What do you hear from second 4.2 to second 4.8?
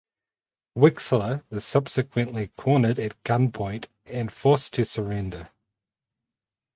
forced